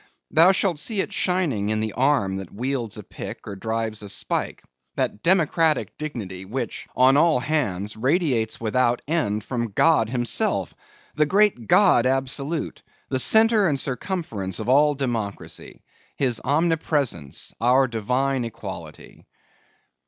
[0.31, 4.09] Thou shalt see it shining in the arm that wields a pick or drives a
[4.09, 4.63] spike;
[4.95, 10.73] that democratic dignity which, on all hands, radiates without end from God; Himself!
[11.13, 12.81] The great God absolute!
[13.09, 15.83] The centre and circumference of all democracy!
[16.17, 19.27] His omnipresence, our divine equality!